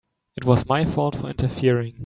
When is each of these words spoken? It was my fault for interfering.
It 0.35 0.45
was 0.45 0.65
my 0.67 0.83
fault 0.83 1.17
for 1.17 1.29
interfering. 1.29 1.99